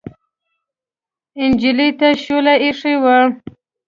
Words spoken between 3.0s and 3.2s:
وه.